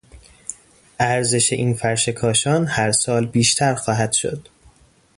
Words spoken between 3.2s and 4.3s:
بیشتر خواهد